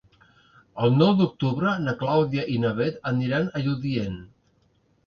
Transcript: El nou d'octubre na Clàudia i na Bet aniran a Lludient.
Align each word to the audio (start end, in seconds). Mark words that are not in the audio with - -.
El 0.87 0.95
nou 1.01 1.11
d'octubre 1.19 1.75
na 1.83 1.95
Clàudia 2.01 2.47
i 2.55 2.59
na 2.65 2.75
Bet 2.81 2.99
aniran 3.13 3.51
a 3.61 3.65
Lludient. 3.69 4.19